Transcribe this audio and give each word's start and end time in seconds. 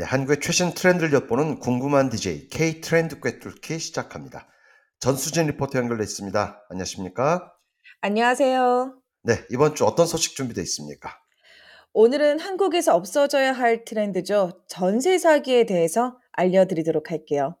네, 0.00 0.06
한국의 0.06 0.40
최신 0.40 0.72
트렌드를 0.72 1.12
엿보는 1.12 1.58
궁금한 1.58 2.08
DJ 2.08 2.48
K 2.48 2.80
트렌드 2.80 3.20
꿰뚫기 3.20 3.78
시작합니다. 3.78 4.48
전수진 4.98 5.46
리포터 5.48 5.78
연결돼 5.78 6.02
있습니다. 6.02 6.64
안녕하십니까? 6.70 7.52
안녕하세요. 8.00 8.94
네, 9.24 9.44
이번 9.50 9.74
주 9.74 9.84
어떤 9.84 10.06
소식 10.06 10.36
준비되어 10.36 10.62
있습니까? 10.62 11.18
오늘은 11.92 12.40
한국에서 12.40 12.94
없어져야 12.94 13.52
할 13.52 13.84
트렌드죠. 13.84 14.62
전세 14.68 15.18
사기에 15.18 15.66
대해서 15.66 16.16
알려드리도록 16.32 17.10
할게요. 17.10 17.58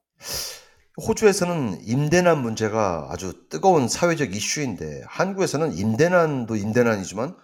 호주에서는 1.06 1.82
임대난 1.82 2.40
문제가 2.40 3.08
아주 3.10 3.50
뜨거운 3.50 3.86
사회적 3.86 4.34
이슈인데 4.34 5.02
한국에서는 5.06 5.74
임대난도 5.74 6.56
임대난이지만 6.56 7.36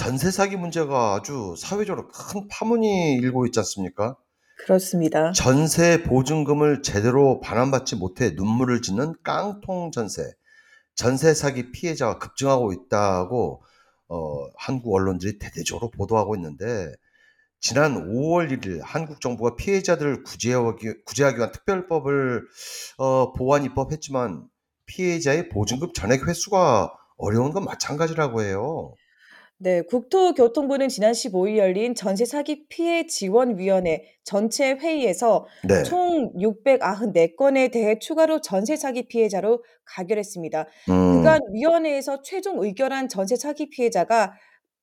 전세 0.00 0.30
사기 0.30 0.56
문제가 0.56 1.16
아주 1.16 1.54
사회적으로 1.58 2.08
큰 2.08 2.48
파문이 2.48 3.16
일고 3.16 3.44
있지 3.44 3.60
않습니까? 3.60 4.16
그렇습니다. 4.56 5.30
전세 5.32 6.02
보증금을 6.02 6.80
제대로 6.80 7.38
반환받지 7.40 7.96
못해 7.96 8.30
눈물을 8.30 8.80
짓는 8.80 9.16
깡통 9.22 9.90
전세, 9.90 10.22
전세 10.94 11.34
사기 11.34 11.70
피해자가 11.70 12.18
급증하고 12.18 12.72
있다고 12.72 13.62
어, 14.08 14.46
한국 14.56 14.94
언론들이 14.94 15.38
대대적으로 15.38 15.90
보도하고 15.90 16.34
있는데 16.34 16.94
지난 17.60 18.08
5월 18.08 18.50
1일 18.50 18.80
한국 18.82 19.20
정부가 19.20 19.54
피해자들을 19.56 20.22
구제하기, 20.22 21.04
구제하기 21.04 21.36
위한 21.36 21.52
특별법을 21.52 22.46
어, 22.96 23.34
보완 23.34 23.64
입법했지만 23.64 24.48
피해자의 24.86 25.50
보증금 25.50 25.92
전액 25.92 26.26
회수가 26.26 26.90
어려운 27.18 27.52
건 27.52 27.66
마찬가지라고 27.66 28.40
해요. 28.40 28.94
네, 29.62 29.82
국토교통부는 29.82 30.88
지난 30.88 31.12
15일 31.12 31.58
열린 31.58 31.94
전세 31.94 32.24
사기 32.24 32.64
피해 32.70 33.06
지원 33.06 33.58
위원회 33.58 34.04
전체 34.24 34.72
회의에서 34.72 35.46
네. 35.68 35.82
총 35.82 36.32
694건에 36.32 37.70
대해 37.70 37.98
추가로 37.98 38.40
전세 38.40 38.76
사기 38.76 39.06
피해자로 39.06 39.62
가결했습니다. 39.84 40.66
음, 40.88 41.16
그간 41.16 41.40
위원회에서 41.52 42.22
최종 42.22 42.64
의결한 42.64 43.10
전세 43.10 43.36
사기 43.36 43.68
피해자가 43.68 44.32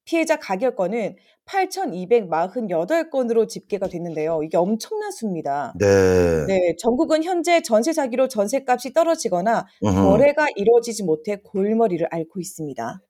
피해자 0.06 0.38
가결 0.38 0.75
건은 0.75 1.16
8,248건으로 1.47 3.50
집계가 3.50 3.88
됐는데요. 3.88 4.41
이게 4.44 4.58
엄청난 4.58 5.12
수입니다. 5.12 5.73
네. 5.80 6.45
네, 6.45 6.75
전국은 6.78 7.23
현재 7.23 7.62
전세 7.62 7.94
사기로 7.94 8.28
전세값이 8.28 8.94
떨어지거나. 8.94 9.66
거래가 9.81 10.45
이루어지지 10.56 11.03
못해 11.03 11.38
골머리를 11.44 12.08
앓고 12.12 12.39
있습니다. 12.39 13.02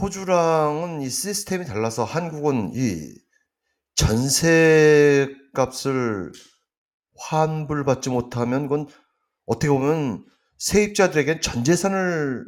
호주랑은 0.00 1.02
이 1.02 1.10
시스템이 1.10 1.66
달라서 1.66 2.04
한국은 2.04 2.72
이 2.74 3.14
전세 3.94 5.28
값을 5.54 6.32
환불받지 7.18 8.10
못하면 8.10 8.62
그건 8.62 8.88
어떻게 9.44 9.68
보면 9.68 10.24
세입자들에겐 10.58 11.40
전 11.40 11.64
재산을 11.64 12.44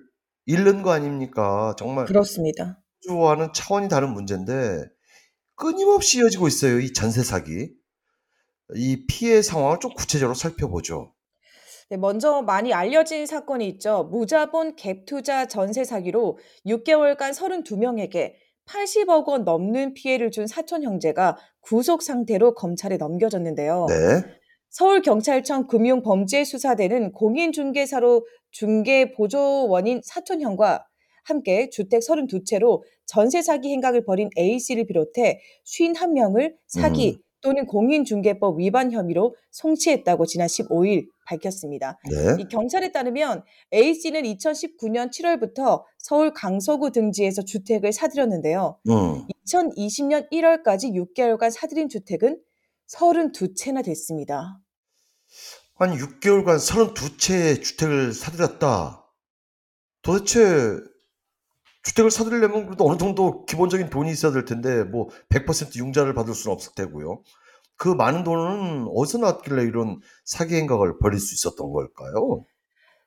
잃는 0.47 0.83
거 0.83 0.93
아닙니까? 0.93 1.75
정말 1.79 2.07
그렇습니다. 2.07 2.81
호주와는 3.05 3.53
차원이 3.55 3.89
다른 3.89 4.15
문제인데 4.15 4.85
끊임없이 5.57 6.19
이어지고 6.19 6.49
있어요. 6.49 6.81
이 6.81 6.93
전세 6.93 7.23
사기. 7.23 7.71
이 8.77 9.07
피해 9.07 9.43
상황을 9.43 9.79
좀 9.81 9.93
구체적으로 9.95 10.35
살펴보죠. 10.35 11.14
네, 11.91 11.97
먼저 11.97 12.43
많이 12.43 12.73
알려진 12.73 13.27
사건이 13.27 13.69
있죠. 13.69 14.09
무자본 14.11 14.77
갭 14.77 15.07
투자 15.07 15.47
전세 15.47 15.85
사기로 15.85 16.39
6개월간 16.67 17.35
32명에게 17.35 18.35
80억 18.67 19.29
원 19.29 19.45
넘는 19.45 19.95
피해를 19.95 20.31
준 20.31 20.47
사촌 20.47 20.83
형제가 20.83 21.37
구속 21.61 22.03
상태로 22.03 22.55
검찰에 22.55 22.97
넘겨졌는데요. 22.97 23.87
네. 23.89 23.95
서울경찰청 24.71 25.69
금융범죄수사대는 25.69 27.13
공인중개사로 27.13 28.27
중개보조원인 28.51 30.01
사촌형과 30.03 30.85
함께 31.25 31.71
주택 31.71 32.01
32채로 32.01 32.83
전세 33.07 33.41
사기 33.43 33.71
행각을 33.71 34.05
벌인 34.05 34.31
A씨를 34.37 34.87
비롯해 34.87 35.41
51명을 35.65 36.55
사기 36.67 37.19
음. 37.19 37.24
또는 37.45 37.67
공인중개법 37.67 38.59
위반 38.59 38.91
혐의로 38.91 39.37
송치했다고 39.51 40.25
지난 40.25 40.49
15일 40.49 41.09
밝혔습니다. 41.27 41.99
네. 42.11 42.37
이 42.41 42.49
경찰에 42.49 42.91
따르면 42.91 43.45
A씨는 43.73 44.23
2019년 44.23 45.11
7월부터 45.13 45.85
서울 45.99 46.33
강서구 46.33 46.91
등지에서 46.91 47.43
주택을 47.45 47.93
사들였는데요. 47.93 48.79
음. 48.89 49.27
2020년 49.47 50.31
1월까지 50.33 50.95
6개월간 50.95 51.51
사들인 51.51 51.91
주택은 51.91 52.41
32채나 52.91 53.85
됐습니다. 53.85 54.59
한 55.75 55.91
6개월간 55.97 56.57
32채의 56.57 57.63
주택을 57.63 58.15
사들였다. 58.15 59.05
도대체 60.01 60.79
주택을 61.85 62.11
사들려면 62.11 62.67
그래도 62.67 62.89
어느 62.89 62.99
정도 62.99 63.45
기본적인 63.45 63.91
돈이 63.91 64.11
있어야 64.11 64.33
될 64.33 64.45
텐데 64.45 64.85
뭐 64.85 65.09
100% 65.29 65.77
융자를 65.77 66.15
받을 66.15 66.35
수는 66.35 66.55
없을 66.55 66.73
테고요. 66.75 67.23
그 67.77 67.89
많은 67.89 68.25
돈은 68.25 68.89
어디서 68.95 69.19
나왔길래 69.19 69.65
이런 69.65 70.01
사기 70.25 70.55
행각을 70.57 70.99
벌일 70.99 71.19
수 71.19 71.35
있었던 71.35 71.73
걸까요? 71.73 72.45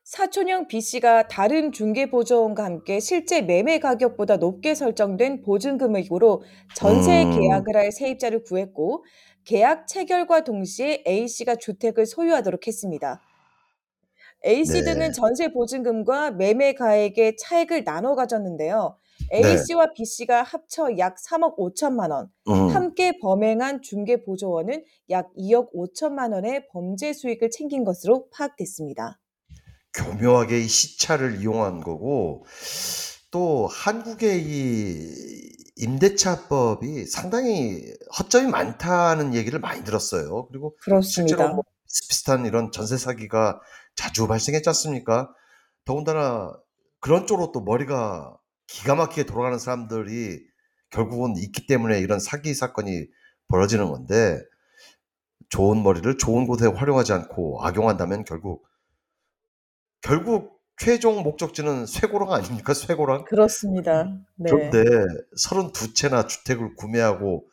사촌형 0.04 0.68
B씨가 0.68 1.28
다른 1.28 1.74
중개보조원과 1.74 2.64
함께 2.64 3.02
실제 3.02 3.42
매매 3.42 3.80
가격보다 3.80 4.38
높게 4.38 4.74
설정된 4.74 5.42
보증금액으로 5.42 6.44
전세 6.76 7.26
음. 7.26 7.32
계약을 7.38 7.76
할 7.76 7.92
세입자를 7.92 8.44
구했고 8.44 9.04
계약 9.44 9.88
체결과 9.88 10.44
동시에 10.46 11.04
A씨가 11.06 11.56
주택을 11.56 12.06
소유하도록 12.06 12.68
했습니다. 12.68 13.22
A씨들은 14.48 15.00
네. 15.00 15.12
전세 15.12 15.52
보증금과 15.52 16.32
매매 16.32 16.74
가액의 16.74 17.36
차액을 17.38 17.84
나눠 17.84 18.16
가졌는데요. 18.16 18.98
네. 19.30 19.46
A씨와 19.46 19.92
B씨가 19.94 20.44
합쳐 20.44 20.98
약 20.98 21.18
3억 21.18 21.58
5천만 21.58 22.12
원, 22.12 22.30
음. 22.48 22.70
함께 22.70 23.20
범행한 23.20 23.82
중개보조원은 23.82 24.86
약 25.10 25.30
2억 25.38 25.74
5천만 25.74 26.34
원의 26.34 26.68
범죄 26.72 27.12
수익을 27.12 27.50
챙긴 27.50 27.84
것으로 27.84 28.30
파악됐습니다. 28.32 29.20
교묘하게 29.94 30.62
이 30.62 30.68
시차를 30.68 31.42
이용한 31.42 31.82
거고 31.82 32.46
또 33.32 33.68
한국의 33.68 34.44
이 34.44 35.57
임대차법이 35.78 37.06
상당히 37.06 37.84
허점이 38.18 38.50
많다는 38.50 39.34
얘기를 39.34 39.60
많이 39.60 39.84
들었어요. 39.84 40.48
그리고 40.48 40.76
실제로 40.82 40.98
그렇습니다. 41.00 41.48
뭐 41.50 41.64
비슷비슷한 41.86 42.46
이런 42.46 42.72
전세 42.72 42.98
사기가 42.98 43.62
자주 43.96 44.28
발생했지 44.28 44.68
않습니까? 44.70 45.34
더군다나 45.86 46.54
그런 47.00 47.28
쪽으로 47.28 47.52
또 47.52 47.62
머리가 47.62 48.38
기가 48.68 48.96
막히게 48.96 49.26
돌아가는 49.26 49.58
사람들이 49.58 50.40
결국은 50.90 51.36
있기 51.38 51.68
때문에 51.68 52.00
이런 52.00 52.20
사기 52.20 52.54
사건이 52.54 53.08
벌어지는 53.48 53.90
건데 53.90 54.42
좋은 55.50 55.82
머리를 55.84 56.18
좋은 56.18 56.46
곳에 56.48 56.68
활용하지 56.68 57.14
않고 57.14 57.64
악용한다면 57.64 58.26
결국 58.26 58.66
결국 60.02 60.57
최종 60.78 61.24
목적지는 61.24 61.86
쇠고랑 61.86 62.32
아닙니까? 62.32 62.74
쇠고랑? 62.74 63.26
그렇습니다. 63.26 64.06
네. 64.36 64.50
그런데 64.50 64.84
32채나 65.44 66.28
주택을 66.28 66.76
구매하고 66.76 67.46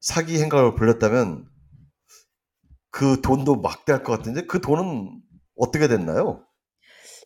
사기 0.00 0.40
행각을 0.40 0.74
벌였다면 0.76 1.48
그 2.90 3.20
돈도 3.20 3.56
막대할 3.56 4.04
것 4.04 4.16
같은데 4.16 4.46
그 4.46 4.60
돈은 4.60 5.20
어떻게 5.56 5.88
됐나요? 5.88 6.44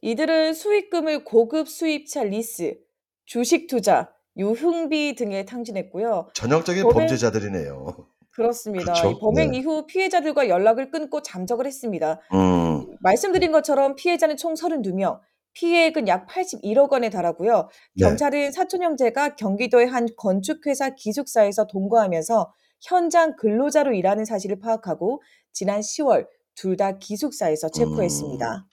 이들은 0.01 0.55
수익금을 0.55 1.25
고급 1.25 1.69
수입차 1.69 2.23
리스, 2.25 2.79
주식 3.27 3.67
투자, 3.67 4.11
유흥비 4.37 5.17
등에 5.17 5.45
탕진했고요. 5.45 6.31
전형적인 6.33 6.89
범죄자들이네요. 6.89 8.08
그렇습니다. 8.39 8.93
이 8.93 9.01
그렇죠? 9.01 9.19
범행 9.19 9.51
네. 9.51 9.59
이후 9.59 9.85
피해자들과 9.87 10.49
연락을 10.49 10.93
끊고 10.93 11.23
잠적을 11.23 11.67
했습니다. 11.67 12.21
음, 12.33 12.87
말씀드린 13.01 13.51
것처럼 13.51 13.97
피해자는 13.97 14.37
총 14.37 14.55
32명, 14.55 15.19
피해액은 15.55 16.07
약 16.07 16.29
81억 16.29 16.93
원에 16.93 17.11
달하고요. 17.11 17.69
네. 17.97 18.05
경찰은 18.05 18.53
사촌 18.53 18.83
형제가 18.83 19.35
경기도의 19.35 19.89
한 19.89 20.07
건축회사 20.17 20.91
기숙사에서 20.95 21.67
동거하면서 21.67 22.53
현장 22.81 23.35
근로자로 23.35 23.93
일하는 23.93 24.25
사실을 24.25 24.61
파악하고 24.61 25.21
지난 25.53 25.81
10월 25.81 26.27
둘 26.55 26.77
다 26.77 26.99
기숙사에서 26.99 27.67
음. 27.69 27.73
체포했습니다. 27.73 28.67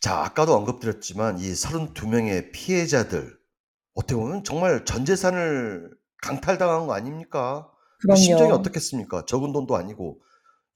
자, 0.00 0.18
아까도 0.24 0.54
언급드렸지만 0.54 1.38
이 1.38 1.52
32명의 1.52 2.50
피해자들 2.52 3.36
어떻게 3.94 4.14
보면 4.16 4.42
정말 4.44 4.84
전 4.84 5.04
재산을 5.04 5.90
강탈당한 6.22 6.86
거 6.88 6.94
아닙니까? 6.94 7.68
그 8.00 8.14
심정이 8.14 8.48
그럼요. 8.48 8.60
어떻겠습니까? 8.60 9.24
적은 9.26 9.52
돈도 9.52 9.76
아니고 9.76 10.20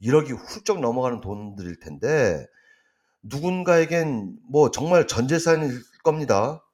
1억이 0.03 0.37
훌쩍 0.37 0.81
넘어가는 0.81 1.21
돈들일 1.21 1.79
텐데 1.81 2.47
누군가에겐 3.23 4.37
뭐 4.51 4.71
정말 4.71 5.07
전 5.07 5.29
재산일 5.29 5.81
겁니다. 6.03 6.65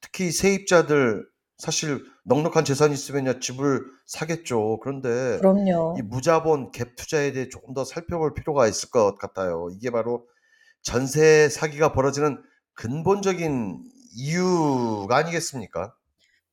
특히 0.00 0.30
세입자들 0.30 1.26
사실 1.58 2.04
넉넉한 2.24 2.64
재산이 2.64 2.94
있으면야 2.94 3.40
집을 3.40 3.84
사겠죠. 4.06 4.78
그런데 4.80 5.36
이 5.36 5.38
그럼요. 5.38 5.96
무자본 6.04 6.70
갭 6.70 6.96
투자에 6.96 7.32
대해 7.32 7.48
조금 7.48 7.74
더 7.74 7.84
살펴볼 7.84 8.32
필요가 8.32 8.66
있을 8.66 8.90
것 8.90 9.16
같아요. 9.18 9.68
이게 9.72 9.90
바로 9.90 10.26
전세 10.82 11.48
사기가 11.48 11.92
벌어지는 11.92 12.40
근본적인 12.74 13.82
이유가 14.16 15.16
아니겠습니까? 15.16 15.94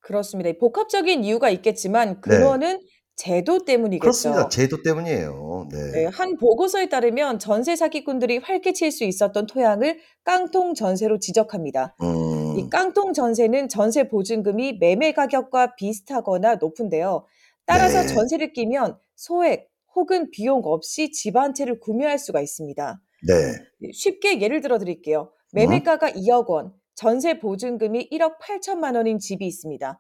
그렇습니다. 0.02 0.50
이 0.50 0.58
복합적인 0.58 1.24
이유가 1.24 1.50
있겠지만 1.50 2.16
네. 2.16 2.20
근원은 2.22 2.82
제도 3.16 3.60
그렇습니다. 3.60 3.72
때문이겠죠. 3.72 4.50
제도 4.50 4.84
때문이에요. 4.84 5.68
네. 5.72 5.92
네, 5.92 6.06
한 6.06 6.38
보고서에 6.38 6.90
따르면 6.90 7.40
전세 7.40 7.76
사기꾼들이 7.76 8.40
활개칠 8.40 8.92
수 8.92 9.04
있었던 9.06 9.46
토양을 9.48 10.00
깡통 10.24 10.74
전세로 10.74 11.20
지적합니다. 11.20 11.96
이 12.02 12.04
음. 12.04 12.70
깡통 12.70 13.14
전세는 13.14 13.70
전세 13.70 14.08
보증금이 14.10 14.78
매매 14.80 15.14
가격과 15.14 15.76
비슷하거나 15.76 16.56
높은데요. 16.56 17.26
따라서 17.66 18.02
네. 18.02 18.08
전세를 18.08 18.54
끼면 18.54 18.98
소액 19.16 19.70
혹은 19.96 20.30
비용 20.30 20.62
없이 20.66 21.12
집 21.12 21.38
한 21.38 21.54
채를 21.54 21.80
구매할 21.80 22.20
수가 22.20 22.42
있습니다. 22.42 23.02
네. 23.28 23.34
네, 23.80 23.90
쉽게 23.94 24.42
예를 24.42 24.60
들어 24.62 24.78
드릴게요. 24.78 25.32
음. 25.32 25.56
매매가가 25.56 26.12
2억 26.12 26.48
원, 26.50 26.74
전세 26.96 27.40
보증금이 27.40 28.10
1억 28.12 28.40
8천만 28.40 28.96
원인 28.96 29.20
집이 29.20 29.46
있습니다. 29.48 30.00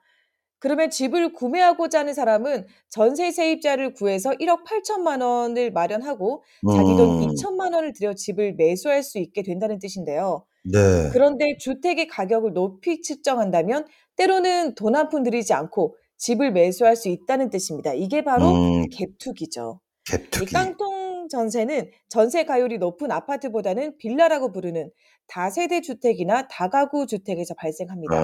그러면 0.60 0.90
집을 0.90 1.34
구매하고자 1.34 2.00
하는 2.00 2.14
사람은 2.14 2.66
전세 2.90 3.32
세입자를 3.32 3.94
구해서 3.94 4.32
1억 4.32 4.64
8천만 4.66 5.22
원을 5.22 5.72
마련하고 5.72 6.44
자기 6.72 6.96
돈 6.96 7.22
음. 7.24 7.28
2천만 7.28 7.74
원을 7.74 7.94
들여 7.94 8.14
집을 8.16 8.56
매수할 8.56 9.04
수 9.04 9.20
있게 9.20 9.44
된다는 9.44 9.80
뜻인데요. 9.80 10.46
네. 10.64 11.10
그런데 11.12 11.58
주택의 11.60 12.08
가격을 12.08 12.54
높이 12.54 13.02
측정한다면 13.02 13.86
때로는 14.16 14.76
돈 14.76 14.96
한 14.96 15.10
푼 15.10 15.24
들이지 15.24 15.54
않고 15.54 15.96
집을 16.18 16.52
매수할 16.54 16.96
수 16.96 17.10
있다는 17.10 17.50
뜻입니다. 17.50 17.94
이게 17.94 18.24
바로 18.24 18.48
음. 18.52 18.86
갭투기죠. 18.90 19.80
이 20.08 20.12
갭투기. 20.12 20.54
깡통 20.54 21.28
전세는 21.30 21.90
전세 22.10 22.46
가율이 22.46 22.78
높은 22.78 23.12
아파트보다는 23.12 23.98
빌라라고 23.98 24.52
부르는 24.52 24.92
다세대 25.28 25.82
주택이나 25.82 26.48
다가구 26.48 27.08
주택에서 27.08 27.56
발생합니다. 27.56 28.16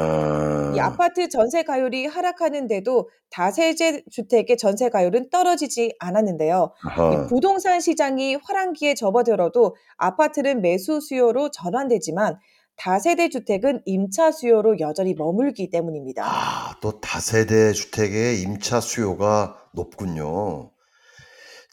이 0.75 0.79
아. 0.79 0.85
아파트 0.85 1.27
전세 1.29 1.63
가율이 1.63 2.05
하락하는데도 2.05 3.09
다세대 3.31 4.03
주택의 4.11 4.57
전세 4.57 4.89
가율은 4.89 5.31
떨어지지 5.31 5.95
않았는데요. 5.99 6.73
이 6.85 6.87
아하. 6.87 7.27
부동산 7.27 7.79
시장이 7.79 8.35
화랑기에 8.43 8.93
접어들어도 8.93 9.75
아파트는 9.97 10.61
매수 10.61 11.01
수요로 11.01 11.49
전환되지만 11.49 12.37
다세대 12.77 13.29
주택은 13.29 13.81
임차 13.85 14.31
수요로 14.31 14.79
여전히 14.79 15.13
머물기 15.15 15.69
때문입니다. 15.71 16.23
아, 16.25 16.75
또 16.81 16.99
다세대 16.99 17.73
주택의 17.73 18.41
임차 18.41 18.79
수요가 18.79 19.57
높군요. 19.73 20.71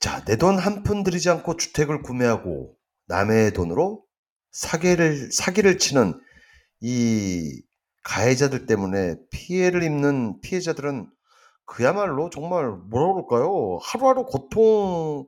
자, 0.01 0.25
내 0.25 0.37
돈 0.37 0.59
한 0.59 0.83
푼 0.85 1.03
들이지 1.03 1.29
않고 1.31 1.57
주택을 1.57 2.03
구매하고 2.03 2.75
남의 3.07 3.53
돈으로 3.53 4.05
사기를 4.53 5.31
사기를 5.33 5.79
치는 5.79 6.19
이 6.81 7.63
가해자들 8.05 8.67
때문에 8.67 9.17
피해를 9.31 9.83
입는 9.83 10.41
피해자들은 10.41 11.11
그야말로 11.67 12.31
정말 12.31 12.69
뭐라 12.71 13.15
그럴까요? 13.15 13.79
하루하루 13.83 14.25
고통 14.25 15.27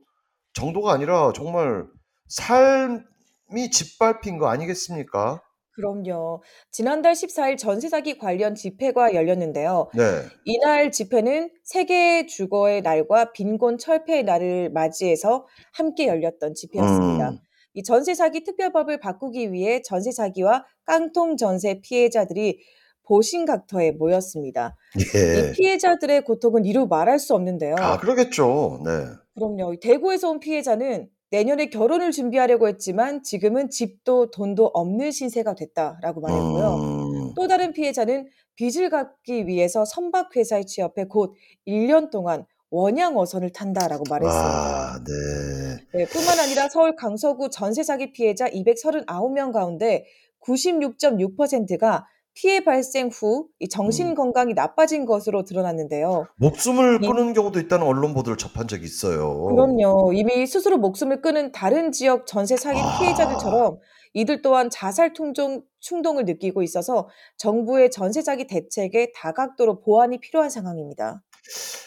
정도가 0.53 0.93
아니라 0.93 1.31
정말 1.35 1.85
삶이 2.29 3.69
짓밟힌 3.71 4.37
거 4.39 4.47
아니겠습니까? 4.49 5.41
그럼요. 5.75 6.41
지난달 6.71 7.13
14일 7.13 7.57
전세 7.57 7.89
사기 7.89 8.17
관련 8.17 8.55
집회가 8.55 9.13
열렸는데요. 9.13 9.89
네. 9.95 10.03
이날 10.45 10.91
집회는 10.91 11.49
세계 11.63 12.25
주거의 12.25 12.81
날과 12.81 13.31
빈곤 13.31 13.77
철폐의 13.77 14.23
날을 14.23 14.71
맞이해서 14.71 15.47
함께 15.73 16.07
열렸던 16.07 16.55
집회였습니다. 16.55 17.29
음. 17.29 17.37
이 17.73 17.83
전세 17.83 18.13
사기 18.13 18.43
특별법을 18.43 18.99
바꾸기 18.99 19.53
위해 19.53 19.81
전세 19.81 20.11
사기와 20.11 20.65
깡통 20.85 21.37
전세 21.37 21.79
피해자들이 21.81 22.59
보신각터에 23.03 23.91
모였습니다. 23.91 24.75
이 24.97 25.17
예. 25.17 25.51
피해자들의 25.53 26.23
고통은 26.23 26.65
이루 26.65 26.87
말할 26.87 27.19
수 27.19 27.33
아, 27.33 27.37
없는데요. 27.37 27.75
그러겠죠. 27.99 28.81
네. 28.85 28.91
그럼요. 29.35 29.73
이 29.73 29.79
대구에서 29.79 30.29
온 30.29 30.39
피해자는 30.39 31.09
내년에 31.31 31.69
결혼을 31.69 32.11
준비하려고 32.11 32.67
했지만 32.67 33.23
지금은 33.23 33.69
집도 33.69 34.31
돈도 34.31 34.67
없는 34.73 35.11
신세가 35.11 35.55
됐다라고 35.55 36.19
말했고요. 36.21 36.75
음. 36.75 37.33
또 37.35 37.47
다른 37.47 37.71
피해자는 37.71 38.27
빚을 38.55 38.89
갚기 38.89 39.47
위해서 39.47 39.85
선박 39.85 40.35
회사에 40.35 40.65
취업해 40.65 41.05
곧 41.05 41.33
1년 41.65 42.11
동안 42.11 42.45
원양 42.69 43.17
어선을 43.17 43.51
탄다라고 43.53 44.03
말했습니다. 44.09 44.49
아, 44.49 45.03
네. 45.03 45.99
네, 45.99 46.05
뿐만 46.05 46.39
아니라 46.39 46.69
서울 46.69 46.95
강서구 46.95 47.49
전세 47.49 47.83
사기 47.83 48.11
피해자 48.13 48.49
239명 48.49 49.51
가운데 49.51 50.05
96.6%가 50.45 52.05
피해 52.33 52.63
발생 52.63 53.09
후 53.09 53.51
이 53.59 53.69
정신 53.69 54.07
음. 54.07 54.15
건강이 54.15 54.53
나빠진 54.53 55.05
것으로 55.05 55.43
드러났는데요. 55.43 56.25
목숨을 56.37 56.99
이 57.03 57.07
끊은 57.07 57.33
경우도 57.33 57.59
있다는 57.59 57.85
언론 57.85 58.13
보도를 58.13 58.37
접한 58.37 58.67
적이 58.67 58.85
있어요. 58.85 59.45
그럼요. 59.45 60.13
이미 60.13 60.47
스스로 60.47 60.77
목숨을 60.77 61.21
끊은 61.21 61.51
다른 61.51 61.91
지역 61.91 62.25
전세 62.25 62.57
사기 62.57 62.79
아. 62.79 62.97
피해자들처럼 62.99 63.77
이들 64.13 64.41
또한 64.41 64.69
자살 64.69 65.13
충동, 65.13 65.61
충동을 65.79 66.25
느끼고 66.25 66.63
있어서 66.63 67.07
정부의 67.37 67.91
전세 67.91 68.21
사기 68.21 68.47
대책에 68.47 69.11
다각도로 69.15 69.81
보완이 69.81 70.19
필요한 70.19 70.49
상황입니다. 70.49 71.21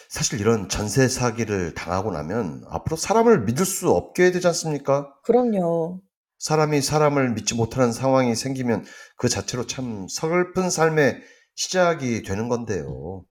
사실 0.09 0.39
이런 0.39 0.69
전세 0.69 1.07
사기를 1.09 1.73
당하고 1.73 2.11
나면 2.11 2.63
앞으로 2.69 2.95
사람을 2.95 3.43
믿을 3.43 3.65
수 3.65 3.91
없게 3.91 4.31
되지 4.31 4.47
않습니까? 4.47 5.13
그럼요. 5.23 5.99
사람이 6.45 6.83
사람을 6.83 7.33
믿지 7.33 7.55
못하는 7.55 7.91
상황이 7.91 8.35
생기면 8.35 8.85
그 9.17 9.27
자체로 9.29 9.65
참 9.65 10.05
서글픈 10.07 10.69
삶의 10.69 11.17
시작이 11.55 12.21
되는 12.21 12.49
건데요. 12.49 13.25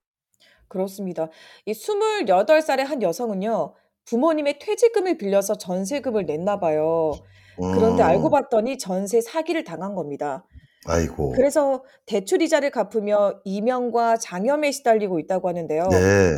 그렇습니다. 0.66 1.28
이 1.64 1.70
28살의 1.70 2.78
한 2.78 3.02
여성은요. 3.02 3.74
부모님의 4.06 4.58
퇴직금을 4.58 5.16
빌려서 5.16 5.54
전세금을 5.58 6.26
냈나 6.26 6.58
봐요. 6.58 7.12
그런데 7.56 8.02
알고 8.02 8.30
음. 8.30 8.32
봤더니 8.32 8.78
전세 8.78 9.20
사기를 9.20 9.62
당한 9.62 9.94
겁니다. 9.94 10.44
아이고. 10.84 11.34
그래서 11.36 11.84
대출 12.06 12.42
이자를 12.42 12.72
갚으며 12.72 13.38
이명과 13.44 14.16
장염에 14.16 14.72
시달리고 14.72 15.20
있다고 15.20 15.48
하는데요. 15.48 15.86
네. 15.88 16.32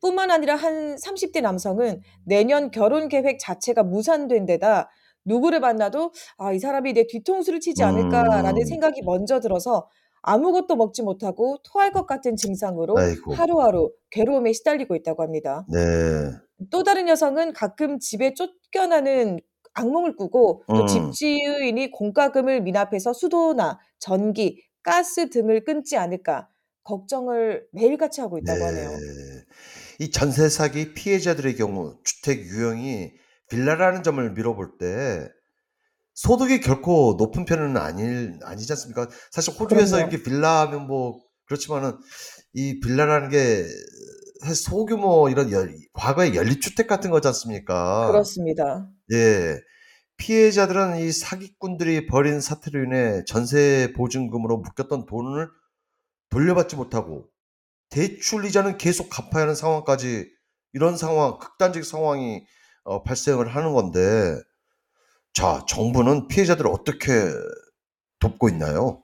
뿐만 0.00 0.32
아니라 0.32 0.56
한 0.56 0.96
30대 0.96 1.40
남성은 1.40 2.00
내년 2.24 2.72
결혼 2.72 3.08
계획 3.08 3.38
자체가 3.38 3.84
무산된 3.84 4.46
데다 4.46 4.90
누구를 5.26 5.60
만나도 5.60 6.12
'아 6.38 6.52
이 6.52 6.58
사람이 6.58 6.94
내 6.94 7.06
뒤통수를 7.06 7.60
치지 7.60 7.82
않을까.'라는 7.82 8.62
음. 8.62 8.64
생각이 8.64 9.02
먼저 9.02 9.40
들어서 9.40 9.88
아무것도 10.22 10.74
먹지 10.76 11.02
못하고 11.02 11.58
토할 11.62 11.92
것 11.92 12.06
같은 12.06 12.34
증상으로 12.36 12.98
아이고. 12.98 13.34
하루하루 13.34 13.92
괴로움에 14.10 14.52
시달리고 14.54 14.96
있다고 14.96 15.22
합니다. 15.22 15.64
네. 15.72 15.78
또 16.70 16.82
다른 16.82 17.06
여성은 17.08 17.52
가끔 17.52 17.98
집에 17.98 18.34
쫓겨나는 18.34 19.38
악몽을 19.74 20.16
꾸고 20.16 20.62
또 20.68 20.80
음. 20.82 20.86
집주인이 20.86 21.90
공과금을 21.90 22.62
미납해서 22.62 23.12
수도나 23.12 23.78
전기, 23.98 24.62
가스 24.82 25.28
등을 25.28 25.64
끊지 25.64 25.96
않을까 25.96 26.48
걱정을 26.82 27.66
매일같이 27.72 28.20
하고 28.20 28.38
있다고 28.38 28.64
하네요. 28.64 28.88
네. 28.90 28.96
이 30.00 30.10
전세 30.10 30.48
사기 30.48 30.94
피해자들의 30.94 31.56
경우 31.56 31.94
주택 32.04 32.40
유형이 32.46 33.10
빌라라는 33.48 34.02
점을 34.02 34.32
미뤄볼 34.32 34.78
때 34.78 35.28
소득이 36.14 36.60
결코 36.60 37.16
높은 37.18 37.44
편은 37.44 37.76
아닐 37.76 38.38
아니지 38.42 38.72
않습니까? 38.72 39.08
사실 39.30 39.54
호주에서 39.54 39.96
그럼요. 39.96 40.10
이렇게 40.10 40.22
빌라 40.22 40.60
하면 40.62 40.86
뭐 40.86 41.20
그렇지만은 41.46 41.98
이 42.54 42.80
빌라라는 42.80 43.28
게 43.28 43.66
소규모 44.54 45.28
이런 45.28 45.50
연 45.52 45.74
과거의 45.92 46.34
연립주택 46.34 46.86
같은 46.86 47.10
거지 47.10 47.28
않습니까? 47.28 48.08
그렇습니다. 48.08 48.88
예. 49.12 49.60
피해자들은 50.18 50.98
이 50.98 51.12
사기꾼들이 51.12 52.06
벌인 52.06 52.40
사태로 52.40 52.84
인해 52.84 53.22
전세 53.26 53.92
보증금으로 53.94 54.58
묶였던 54.58 55.04
돈을 55.04 55.48
돌려받지 56.30 56.76
못하고 56.76 57.28
대출 57.90 58.46
이자는 58.46 58.78
계속 58.78 59.10
갚아야 59.10 59.42
하는 59.42 59.54
상황까지 59.54 60.26
이런 60.72 60.96
상황, 60.96 61.38
극단적 61.38 61.84
상황이 61.84 62.44
어, 62.86 63.02
발생을 63.02 63.48
하는 63.48 63.74
건데, 63.74 64.40
자, 65.34 65.64
정부는 65.68 66.28
피해자들을 66.28 66.70
어떻게 66.70 67.04
돕고 68.20 68.48
있나요? 68.48 69.02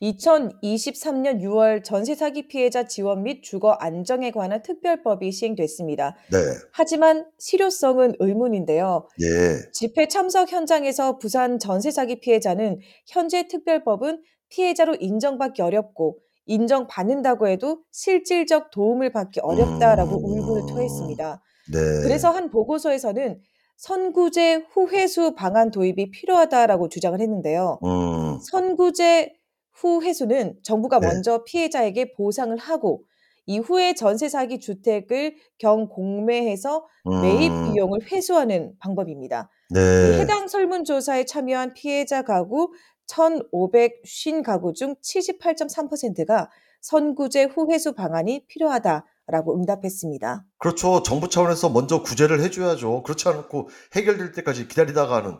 2023년 0.00 1.42
6월 1.42 1.84
전세 1.84 2.14
사기 2.14 2.48
피해자 2.48 2.84
지원 2.84 3.24
및 3.24 3.42
주거 3.42 3.72
안정에 3.72 4.30
관한 4.30 4.62
특별법이 4.62 5.30
시행됐습니다. 5.32 6.16
네, 6.30 6.38
하지만 6.72 7.26
실효성은 7.38 8.14
의문인데요. 8.20 9.08
예, 9.20 9.70
집회 9.72 10.08
참석 10.08 10.50
현장에서 10.50 11.18
부산 11.18 11.58
전세 11.58 11.90
사기 11.90 12.20
피해자는 12.20 12.78
현재 13.06 13.46
특별법은 13.48 14.22
피해자로 14.48 14.96
인정받기 14.98 15.60
어렵고 15.60 16.18
인정받는다고 16.46 17.48
해도 17.48 17.82
실질적 17.90 18.70
도움을 18.70 19.12
받기 19.12 19.40
어렵다라고 19.40 20.16
음. 20.16 20.24
울분을 20.24 20.62
토했습니다. 20.66 21.42
네. 21.72 21.78
그래서 22.02 22.30
한 22.30 22.50
보고서에서는 22.50 23.40
선구제 23.76 24.66
후회수 24.70 25.34
방안 25.34 25.70
도입이 25.70 26.10
필요하다라고 26.10 26.88
주장을 26.88 27.18
했는데요. 27.18 27.78
음. 27.84 28.38
선구제 28.42 29.32
후회수는 29.72 30.58
정부가 30.62 31.00
네. 31.00 31.06
먼저 31.06 31.44
피해자에게 31.44 32.12
보상을 32.12 32.56
하고 32.58 33.04
이후에 33.46 33.94
전세 33.94 34.28
사기 34.28 34.60
주택을 34.60 35.34
경공매해서 35.58 36.86
매입 37.22 37.50
음. 37.50 37.72
비용을 37.72 38.00
회수하는 38.12 38.74
방법입니다. 38.78 39.50
이 39.70 39.74
네. 39.74 40.20
해당 40.20 40.46
설문조사에 40.46 41.24
참여한 41.24 41.74
피해자 41.74 42.22
가구 42.22 42.72
1,550 43.08 44.44
가구 44.44 44.72
중 44.72 44.94
78.3%가 44.96 46.50
선구제 46.80 47.44
후회수 47.44 47.94
방안이 47.94 48.44
필요하다 48.46 49.04
라고 49.30 49.56
응답했습니다. 49.56 50.44
그렇죠. 50.58 51.02
정부 51.02 51.28
차원에서 51.28 51.70
먼저 51.70 52.02
구제를 52.02 52.40
해줘야죠. 52.42 53.02
그렇지 53.02 53.28
않고 53.28 53.68
해결될 53.94 54.32
때까지 54.32 54.68
기다리다가는 54.68 55.38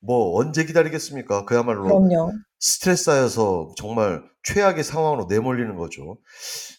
뭐 0.00 0.38
언제 0.38 0.64
기다리겠습니까? 0.64 1.44
그야말로 1.44 1.84
그럼요. 1.84 2.32
스트레스 2.58 3.04
쌓여서 3.04 3.72
정말 3.76 4.22
최악의 4.44 4.84
상황으로 4.84 5.26
내몰리는 5.28 5.76
거죠. 5.76 6.18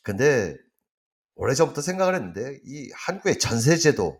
근데 0.03 0.55
오래전부터 1.35 1.81
생각을 1.81 2.15
했는데 2.15 2.59
이 2.65 2.89
한국의 2.93 3.39
전세제도 3.39 4.19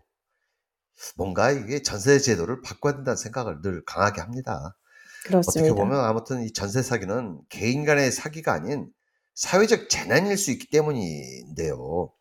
뭔가 1.16 1.50
이게 1.50 1.82
전세제도를 1.82 2.62
바꿔야 2.62 2.94
된다는 2.94 3.16
생각을 3.16 3.60
늘 3.62 3.82
강하게 3.84 4.20
합니다. 4.20 4.76
어떻게 5.20 5.28
그렇습니다. 5.28 5.74
보면 5.74 5.98
아무튼 6.04 6.42
이 6.42 6.52
전세 6.52 6.82
사기는 6.82 7.40
개인 7.48 7.84
간의 7.84 8.10
사기가 8.10 8.52
아닌 8.52 8.90
사회적 9.34 9.88
재난일 9.88 10.36
수 10.36 10.50
있기 10.50 10.68
때문인데요. 10.70 12.12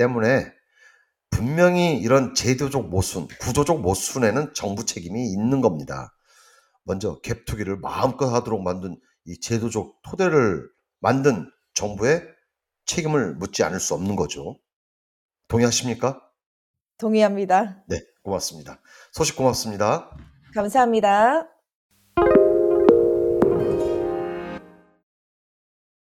때문에 0.00 0.50
분명히 1.28 1.98
이런 1.98 2.34
제도적 2.34 2.88
모순, 2.88 3.28
구조적 3.40 3.82
모순에는 3.82 4.54
정부 4.54 4.86
책임이 4.86 5.30
있는 5.30 5.60
겁니다. 5.60 6.16
먼저 6.84 7.20
갭 7.20 7.44
투기를 7.44 7.76
마음껏 7.76 8.28
하도록 8.28 8.62
만든 8.62 8.98
이 9.26 9.38
제도적 9.38 10.00
토대를 10.02 10.66
만든 11.00 11.50
정부의 11.74 12.26
책임을 12.86 13.34
묻지 13.34 13.62
않을 13.62 13.78
수 13.78 13.94
없는 13.94 14.16
거죠. 14.16 14.56
동의하십니까? 15.48 16.20
동의합니다. 16.98 17.84
네, 17.86 18.00
고맙습니다. 18.22 18.80
소식 19.12 19.36
고맙습니다. 19.36 20.10
감사합니다. 20.54 21.59